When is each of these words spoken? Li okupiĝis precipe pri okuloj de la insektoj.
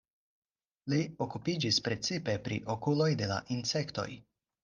Li 0.93 1.01
okupiĝis 1.25 1.77
precipe 1.89 2.35
pri 2.49 2.59
okuloj 2.77 3.09
de 3.23 3.31
la 3.35 3.39
insektoj. 3.57 4.09